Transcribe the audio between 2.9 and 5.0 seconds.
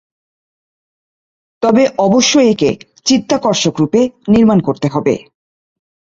"চিত্তাকর্ষক" রূপে নির্মাণ করতে